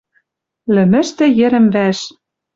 Лӹмӹштӹ 0.73 1.25
йӹрӹм-вӓш 1.39 1.99